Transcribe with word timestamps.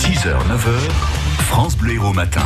6h, 0.00 0.32
9h, 0.48 0.90
France 1.46 1.76
Bleu 1.76 1.92
Héros 1.92 2.14
Matin. 2.14 2.40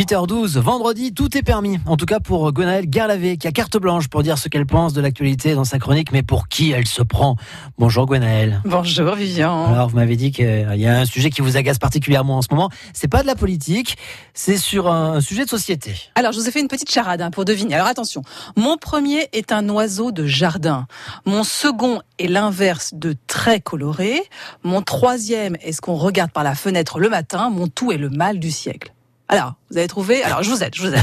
8h12, 0.00 0.58
vendredi, 0.60 1.12
tout 1.12 1.36
est 1.36 1.42
permis. 1.42 1.78
En 1.84 1.98
tout 1.98 2.06
cas 2.06 2.20
pour 2.20 2.50
Gonaël 2.52 2.88
Garlavé, 2.88 3.36
qui 3.36 3.46
a 3.46 3.52
carte 3.52 3.76
blanche 3.76 4.08
pour 4.08 4.22
dire 4.22 4.38
ce 4.38 4.48
qu'elle 4.48 4.64
pense 4.64 4.94
de 4.94 5.02
l'actualité 5.02 5.54
dans 5.54 5.64
sa 5.64 5.78
chronique, 5.78 6.10
mais 6.10 6.22
pour 6.22 6.48
qui 6.48 6.70
elle 6.70 6.86
se 6.86 7.02
prend? 7.02 7.36
Bonjour 7.76 8.06
Gonaël. 8.06 8.62
Bonjour 8.64 9.14
Vivian. 9.14 9.66
Alors 9.66 9.90
vous 9.90 9.96
m'avez 9.96 10.16
dit 10.16 10.32
qu'il 10.32 10.72
y 10.74 10.86
a 10.86 11.00
un 11.00 11.04
sujet 11.04 11.28
qui 11.28 11.42
vous 11.42 11.58
agace 11.58 11.78
particulièrement 11.78 12.38
en 12.38 12.40
ce 12.40 12.46
moment. 12.50 12.70
C'est 12.94 13.08
pas 13.08 13.20
de 13.20 13.26
la 13.26 13.34
politique, 13.34 13.98
c'est 14.32 14.56
sur 14.56 14.90
un 14.90 15.20
sujet 15.20 15.44
de 15.44 15.50
société. 15.50 15.94
Alors 16.14 16.32
je 16.32 16.38
vous 16.38 16.48
ai 16.48 16.50
fait 16.50 16.62
une 16.62 16.68
petite 16.68 16.90
charade 16.90 17.20
hein, 17.20 17.30
pour 17.30 17.44
deviner. 17.44 17.74
Alors 17.74 17.88
attention, 17.88 18.22
mon 18.56 18.78
premier 18.78 19.28
est 19.34 19.52
un 19.52 19.68
oiseau 19.68 20.12
de 20.12 20.24
jardin. 20.24 20.86
Mon 21.26 21.44
second 21.44 22.00
est 22.18 22.28
l'inverse 22.28 22.94
de 22.94 23.16
très 23.26 23.60
coloré. 23.60 24.22
Mon 24.64 24.80
troisième 24.80 25.56
est 25.60 25.72
ce 25.72 25.82
qu'on 25.82 25.96
regarde 25.96 26.30
par 26.30 26.42
la 26.42 26.54
fenêtre 26.54 26.98
le 26.98 27.10
matin. 27.10 27.50
Mon 27.50 27.68
tout 27.68 27.92
est 27.92 27.98
le 27.98 28.08
mal 28.08 28.38
du 28.38 28.50
siècle. 28.50 28.94
Alors, 29.32 29.54
vous 29.70 29.78
avez 29.78 29.86
trouvé? 29.86 30.22
Alors, 30.24 30.42
je 30.42 30.50
vous 30.50 30.62
aide, 30.64 30.74
je 30.74 30.82
vous 30.82 30.92
aide. 30.92 31.02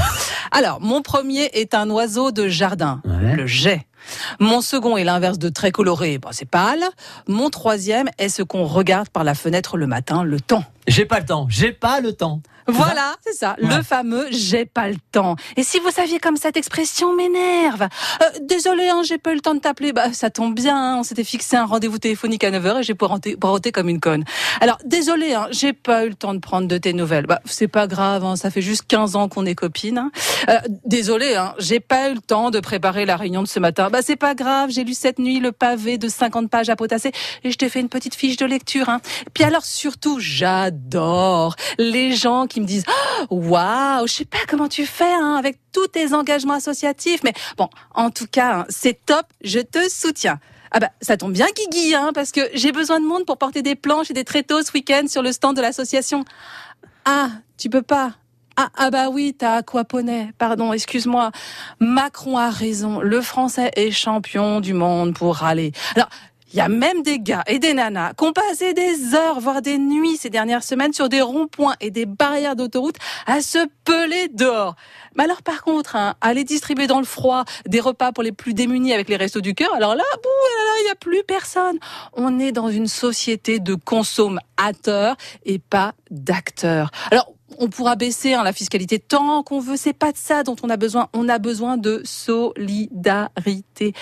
Alors, 0.52 0.80
mon 0.82 1.00
premier 1.02 1.44
est 1.54 1.72
un 1.74 1.88
oiseau 1.88 2.30
de 2.30 2.46
jardin, 2.46 3.00
Ouais. 3.04 3.34
le 3.34 3.46
jet. 3.46 3.86
Mon 4.38 4.60
second 4.60 4.96
est 4.98 5.04
l'inverse 5.04 5.38
de 5.38 5.48
très 5.48 5.70
coloré, 5.72 6.18
bon, 6.18 6.28
c'est 6.32 6.44
pâle. 6.48 6.84
Mon 7.26 7.48
troisième 7.50 8.08
est 8.18 8.28
ce 8.28 8.42
qu'on 8.42 8.64
regarde 8.64 9.08
par 9.08 9.24
la 9.24 9.34
fenêtre 9.34 9.76
le 9.78 9.86
matin, 9.86 10.24
le 10.24 10.40
temps. 10.40 10.64
J'ai 10.86 11.04
pas 11.06 11.20
le 11.20 11.26
temps, 11.26 11.46
j'ai 11.50 11.72
pas 11.72 12.00
le 12.00 12.12
temps. 12.12 12.40
Voilà, 12.68 13.16
c'est 13.26 13.32
ça, 13.32 13.56
Ouais. 13.60 13.76
le 13.76 13.82
fameux 13.82 14.26
j'ai 14.30 14.64
pas 14.66 14.88
le 14.88 14.96
temps. 15.12 15.36
Et 15.56 15.62
si 15.62 15.78
vous 15.80 15.90
saviez 15.90 16.18
comme 16.18 16.36
cette 16.36 16.56
expression 16.56 17.14
m'énerve. 17.16 17.82
Euh, 18.22 18.24
désolé, 18.42 18.88
hein, 18.88 19.02
j'ai 19.04 19.18
pas 19.18 19.32
eu 19.32 19.36
le 19.36 19.40
temps 19.40 19.54
de 19.54 19.60
t'appeler. 19.60 19.92
Bah, 19.92 20.12
ça 20.12 20.30
tombe 20.30 20.54
bien, 20.54 20.76
hein, 20.76 20.96
on 20.98 21.02
s'était 21.02 21.24
fixé 21.24 21.56
un 21.56 21.64
rendez-vous 21.64 21.98
téléphonique 21.98 22.44
à 22.44 22.50
9h 22.50 22.80
et 22.80 22.82
j'ai 22.82 22.94
pointé 22.94 23.36
comme 23.72 23.88
une 23.88 24.00
conne. 24.00 24.24
Alors, 24.60 24.78
désolé, 24.84 25.34
hein, 25.34 25.48
j'ai 25.50 25.72
pas 25.72 26.04
eu 26.04 26.10
le 26.10 26.14
temps 26.14 26.34
de 26.34 26.38
prendre 26.40 26.68
de 26.68 26.78
tes 26.78 26.92
nouvelles. 26.92 27.26
Bah, 27.26 27.40
c'est 27.46 27.68
pas 27.68 27.86
grave, 27.86 28.24
hein, 28.24 28.36
ça 28.36 28.50
fait 28.50 28.62
juste 28.62 28.84
15 28.86 29.16
ans 29.16 29.28
qu'on 29.28 29.46
est 29.46 29.54
copines. 29.54 29.98
hein. 29.98 30.10
Euh, 30.48 30.58
désolé, 30.84 31.34
hein, 31.36 31.54
j'ai 31.58 31.80
pas 31.80 32.10
eu 32.10 32.14
le 32.14 32.20
temps 32.20 32.50
de 32.50 32.60
préparer 32.60 33.06
la 33.06 33.16
réunion 33.16 33.42
de 33.42 33.48
ce 33.48 33.58
matin. 33.60 33.88
Bah, 33.90 34.00
c'est 34.02 34.16
pas 34.16 34.34
grave, 34.34 34.70
j'ai 34.70 34.84
lu 34.84 34.94
cette 34.94 35.18
nuit 35.18 35.40
le 35.40 35.52
pavé 35.52 35.96
de 35.98 36.08
50 36.08 36.50
pages 36.50 36.68
à 36.68 36.76
potasser 36.76 37.12
et 37.44 37.50
je 37.50 37.56
t'ai 37.56 37.68
fait 37.68 37.80
une 37.80 37.88
petite 37.88 38.14
fiche 38.14 38.36
de 38.36 38.46
lecture. 38.46 38.88
Hein. 38.88 39.00
Puis 39.34 39.44
alors, 39.44 39.64
surtout, 39.64 40.18
j'adore 40.20 41.56
les 41.78 42.12
gens 42.14 42.46
qui 42.46 42.57
me 42.60 42.66
disent 42.66 42.84
Oh, 43.30 43.36
Waouh, 43.36 44.06
je 44.06 44.12
sais 44.12 44.24
pas 44.24 44.38
comment 44.48 44.68
tu 44.68 44.86
fais 44.86 45.12
hein, 45.12 45.36
avec 45.38 45.58
tous 45.72 45.88
tes 45.88 46.14
engagements 46.14 46.54
associatifs, 46.54 47.22
mais 47.24 47.32
bon, 47.56 47.68
en 47.94 48.10
tout 48.10 48.26
cas, 48.26 48.60
hein, 48.60 48.66
c'est 48.68 49.04
top, 49.04 49.26
je 49.42 49.60
te 49.60 49.88
soutiens. 49.88 50.38
Ah 50.70 50.80
bah 50.80 50.90
ça 51.00 51.16
tombe 51.16 51.32
bien 51.32 51.46
Guigui, 51.56 51.94
hein, 51.94 52.10
parce 52.14 52.30
que 52.30 52.40
j'ai 52.52 52.72
besoin 52.72 53.00
de 53.00 53.06
monde 53.06 53.24
pour 53.24 53.38
porter 53.38 53.62
des 53.62 53.74
planches 53.74 54.10
et 54.10 54.14
des 54.14 54.24
tréteaux 54.24 54.62
ce 54.62 54.70
week-end 54.72 55.04
sur 55.08 55.22
le 55.22 55.32
stand 55.32 55.56
de 55.56 55.62
l'association. 55.62 56.24
Ah, 57.04 57.30
tu 57.56 57.70
peux 57.70 57.82
pas 57.82 58.12
ah, 58.60 58.70
ah 58.76 58.90
bah 58.90 59.08
oui, 59.08 59.36
t'as 59.38 59.58
aquaponé. 59.58 60.32
Pardon, 60.36 60.72
excuse-moi. 60.72 61.30
Macron 61.78 62.38
a 62.38 62.50
raison. 62.50 62.98
Le 62.98 63.20
français 63.20 63.70
est 63.76 63.92
champion 63.92 64.58
du 64.58 64.74
monde 64.74 65.14
pour 65.14 65.36
râler. 65.36 65.70
Alors, 65.94 66.08
il 66.52 66.56
y 66.56 66.60
a 66.60 66.68
même 66.68 67.02
des 67.02 67.18
gars 67.18 67.42
et 67.46 67.58
des 67.58 67.74
nanas 67.74 68.14
qui 68.14 68.24
ont 68.24 68.32
passé 68.32 68.74
des 68.74 69.14
heures, 69.14 69.40
voire 69.40 69.62
des 69.62 69.78
nuits 69.78 70.16
ces 70.16 70.30
dernières 70.30 70.62
semaines 70.62 70.92
sur 70.92 71.08
des 71.08 71.20
ronds-points 71.20 71.74
et 71.80 71.90
des 71.90 72.06
barrières 72.06 72.56
d'autoroute 72.56 72.96
à 73.26 73.42
se 73.42 73.58
peler 73.84 74.28
dehors. 74.28 74.74
Mais 75.14 75.24
alors 75.24 75.42
par 75.42 75.62
contre, 75.62 75.96
hein, 75.96 76.14
aller 76.20 76.44
distribuer 76.44 76.86
dans 76.86 77.00
le 77.00 77.04
froid 77.04 77.44
des 77.66 77.80
repas 77.80 78.12
pour 78.12 78.22
les 78.22 78.32
plus 78.32 78.54
démunis 78.54 78.94
avec 78.94 79.08
les 79.08 79.16
restos 79.16 79.40
du 79.40 79.54
cœur, 79.54 79.74
alors 79.74 79.94
là, 79.94 80.04
bouh, 80.22 80.28
là, 80.28 80.72
il 80.80 80.84
n'y 80.84 80.90
a 80.90 80.94
plus 80.94 81.22
personne. 81.26 81.78
On 82.12 82.38
est 82.38 82.52
dans 82.52 82.68
une 82.68 82.86
société 82.86 83.60
de 83.60 83.74
consommateurs 83.74 85.16
et 85.44 85.58
pas 85.58 85.94
d'acteurs. 86.10 86.90
Alors, 87.10 87.32
on 87.58 87.68
pourra 87.68 87.96
baisser 87.96 88.34
hein, 88.34 88.42
la 88.42 88.52
fiscalité 88.52 88.98
tant 88.98 89.42
qu'on 89.42 89.60
veut. 89.60 89.76
C'est 89.76 89.92
pas 89.92 90.12
de 90.12 90.18
ça 90.18 90.42
dont 90.42 90.56
on 90.62 90.70
a 90.70 90.76
besoin. 90.76 91.08
On 91.12 91.28
a 91.28 91.38
besoin 91.38 91.76
de 91.76 92.02
solidarité. 92.04 93.94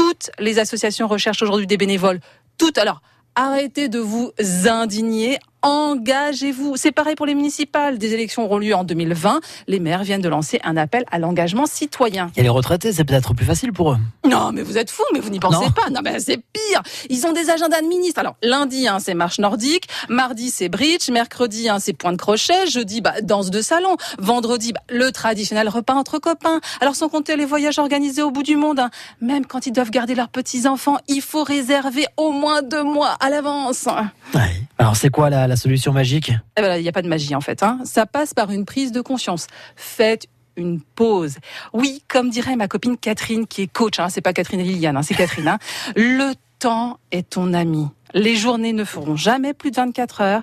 Toutes 0.00 0.30
les 0.38 0.58
associations 0.58 1.06
recherchent 1.08 1.42
aujourd'hui 1.42 1.66
des 1.66 1.76
bénévoles. 1.76 2.20
Toutes. 2.56 2.78
Alors, 2.78 3.02
arrêtez 3.34 3.90
de 3.90 3.98
vous 3.98 4.32
indigner. 4.64 5.38
Engagez-vous. 5.62 6.76
C'est 6.76 6.92
pareil 6.92 7.14
pour 7.14 7.26
les 7.26 7.34
municipales. 7.34 7.98
Des 7.98 8.14
élections 8.14 8.44
auront 8.44 8.58
lieu 8.58 8.74
en 8.74 8.84
2020. 8.84 9.40
Les 9.68 9.80
maires 9.80 10.02
viennent 10.02 10.20
de 10.20 10.28
lancer 10.28 10.60
un 10.64 10.76
appel 10.76 11.04
à 11.10 11.18
l'engagement 11.18 11.66
citoyen. 11.66 12.30
A 12.36 12.42
les 12.42 12.48
retraités, 12.48 12.92
c'est 12.92 13.04
peut-être 13.04 13.34
plus 13.34 13.44
facile 13.46 13.72
pour 13.72 13.92
eux. 13.92 13.98
Non, 14.26 14.52
mais 14.52 14.62
vous 14.62 14.78
êtes 14.78 14.90
fous, 14.90 15.02
mais 15.12 15.20
vous 15.20 15.30
n'y 15.30 15.40
pensez 15.40 15.64
Non. 15.66 15.70
pas. 15.70 15.90
Non, 15.90 16.00
mais 16.02 16.18
c'est 16.20 16.38
pire. 16.38 16.82
Ils 17.08 17.26
ont 17.26 17.32
des 17.32 17.50
agendas 17.50 17.80
de 17.82 17.86
ministres. 17.86 18.20
Alors, 18.20 18.36
lundi, 18.42 18.88
hein, 18.88 18.98
c'est 19.00 19.14
marche 19.14 19.38
nordique. 19.38 19.88
Mardi, 20.08 20.50
c'est 20.50 20.68
bridge. 20.68 21.08
Mercredi, 21.10 21.68
hein, 21.68 21.78
c'est 21.78 21.92
point 21.92 22.12
de 22.12 22.16
crochet. 22.16 22.66
Jeudi, 22.66 23.00
bah, 23.00 23.20
danse 23.22 23.50
de 23.50 23.60
salon. 23.60 23.96
Vendredi, 24.18 24.72
bah, 24.72 24.80
le 24.88 25.10
traditionnel 25.12 25.68
repas 25.68 25.94
entre 25.94 26.18
copains. 26.18 26.60
Alors, 26.80 26.94
sans 26.96 27.08
compter 27.08 27.36
les 27.36 27.44
voyages 27.44 27.78
organisés 27.78 28.22
au 28.22 28.30
bout 28.30 28.42
du 28.42 28.56
monde. 28.56 28.80
hein. 28.80 28.90
Même 29.20 29.46
quand 29.46 29.66
ils 29.66 29.72
doivent 29.72 29.90
garder 29.90 30.14
leurs 30.14 30.28
petits-enfants, 30.28 30.98
il 31.08 31.22
faut 31.22 31.42
réserver 31.44 32.06
au 32.16 32.30
moins 32.32 32.62
deux 32.62 32.82
mois 32.84 33.16
à 33.20 33.30
l'avance. 33.30 33.86
Ouais. 34.34 34.59
Alors 34.80 34.96
c'est 34.96 35.10
quoi 35.10 35.28
la, 35.28 35.46
la 35.46 35.56
solution 35.56 35.92
magique? 35.92 36.32
Eh 36.56 36.62
ben 36.62 36.68
là, 36.68 36.78
il 36.78 36.82
n'y 36.82 36.88
a 36.88 36.92
pas 36.92 37.02
de 37.02 37.08
magie 37.08 37.34
en 37.34 37.42
fait. 37.42 37.62
Hein. 37.62 37.80
Ça 37.84 38.06
passe 38.06 38.32
par 38.32 38.50
une 38.50 38.64
prise 38.64 38.92
de 38.92 39.02
conscience. 39.02 39.46
Faites 39.76 40.26
une 40.56 40.80
pause. 40.80 41.36
Oui, 41.74 42.02
comme 42.08 42.30
dirait 42.30 42.56
ma 42.56 42.66
copine 42.66 42.96
Catherine, 42.96 43.46
qui 43.46 43.62
est 43.62 43.66
coach, 43.70 43.98
hein, 44.00 44.08
c'est 44.08 44.22
pas 44.22 44.32
Catherine 44.32 44.58
et 44.60 44.64
Liliane, 44.64 44.96
hein, 44.96 45.02
c'est 45.02 45.14
Catherine. 45.14 45.48
hein. 45.48 45.58
Le 45.96 46.32
temps 46.58 46.98
est 47.12 47.28
ton 47.28 47.52
ami. 47.52 47.88
Les 48.14 48.36
journées 48.36 48.72
ne 48.72 48.84
feront 48.84 49.16
jamais 49.16 49.52
plus 49.52 49.70
de 49.70 49.76
24 49.76 50.20
heures, 50.22 50.42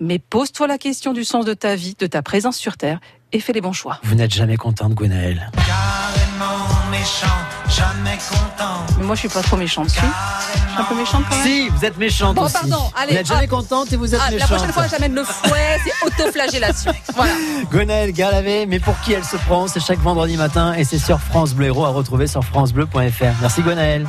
mais 0.00 0.18
pose-toi 0.18 0.66
la 0.66 0.78
question 0.78 1.12
du 1.12 1.24
sens 1.24 1.44
de 1.44 1.52
ta 1.54 1.76
vie, 1.76 1.94
de 1.98 2.06
ta 2.06 2.22
présence 2.22 2.56
sur 2.56 2.78
Terre, 2.78 3.00
et 3.32 3.38
fais 3.40 3.52
les 3.52 3.60
bons 3.60 3.72
choix. 3.74 4.00
Vous 4.02 4.14
n'êtes 4.14 4.32
jamais 4.34 4.56
contente, 4.56 4.94
Gwenaël. 4.94 5.50
Méchant, 6.98 7.26
jamais 7.68 8.16
content. 8.30 8.86
Mais 8.98 9.04
moi, 9.04 9.14
je 9.16 9.20
suis 9.20 9.28
pas 9.28 9.42
trop 9.42 9.56
méchante, 9.56 9.90
si 9.90 9.96
Je 9.96 10.00
suis 10.00 10.80
un 10.80 10.84
peu 10.84 10.94
méchante 10.94 11.24
quand 11.28 11.36
même 11.36 11.44
Si, 11.44 11.68
vous 11.68 11.84
êtes 11.84 11.96
méchante 11.98 12.36
Bon, 12.36 12.42
aussi. 12.44 12.52
pardon, 12.52 12.90
allez, 12.96 13.08
vous 13.10 13.14
n'êtes 13.18 13.26
jamais 13.26 13.48
contente 13.48 13.92
et 13.92 13.96
vous 13.96 14.14
êtes 14.14 14.20
Ah, 14.22 14.30
la 14.30 14.36
méchante. 14.36 14.50
prochaine 14.50 14.72
fois, 14.72 14.84
j'amène 14.88 15.14
le 15.14 15.24
fouet, 15.24 15.78
c'est 15.84 16.06
autoflagellation. 16.06 16.92
Voilà. 17.16 17.32
Gwenaël 17.70 18.12
Garlavé, 18.12 18.66
mais 18.66 18.78
pour 18.78 18.98
qui 19.00 19.12
elle 19.12 19.24
se 19.24 19.36
prend 19.36 19.66
C'est 19.66 19.80
chaque 19.80 19.98
vendredi 20.00 20.36
matin 20.36 20.74
et 20.74 20.84
c'est 20.84 20.98
sur 20.98 21.18
France 21.20 21.52
Bleu 21.54 21.66
Héros 21.66 21.84
à 21.84 21.88
retrouver 21.90 22.26
sur 22.28 22.44
francebleu.fr. 22.44 23.24
Merci 23.40 23.62
Gwenaël. 23.62 24.06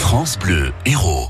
France 0.00 0.38
Bleu 0.38 0.72
Héros. 0.86 1.26